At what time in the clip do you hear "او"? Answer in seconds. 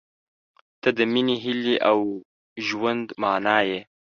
1.89-1.99